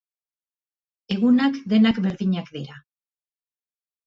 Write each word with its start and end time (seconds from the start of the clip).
Egunak 1.15 1.59
denak 1.75 2.01
berdinak 2.07 2.51
dira. 2.57 2.81